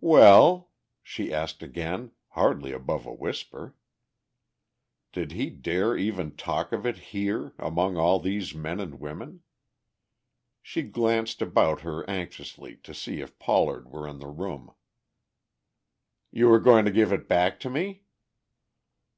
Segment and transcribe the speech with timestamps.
[0.00, 0.70] "Well?"
[1.02, 3.76] she asked again, hardly above a whisper.
[5.12, 9.42] Did he dare even talk of it here, among all these men and women?
[10.62, 14.74] She glanced about her anxiously to see if Pollard were in the room.
[16.30, 18.04] "You are going to give it back to me?"